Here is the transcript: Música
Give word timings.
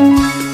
Música 0.00 0.49